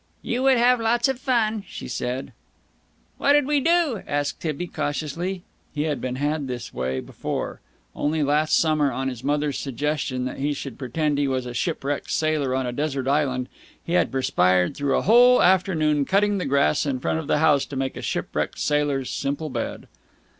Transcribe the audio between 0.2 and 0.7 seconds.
"You would